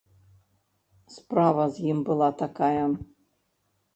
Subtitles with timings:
[1.15, 2.83] Справа з ім была такая.